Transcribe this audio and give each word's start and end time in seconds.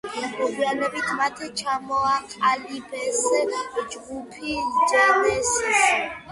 მოგვიანებით 0.37 1.11
მათ 1.19 1.41
ჩამოაყალიბეს 1.59 3.21
ჯგუფი 3.95 4.59
ჯენესისი. 4.91 5.81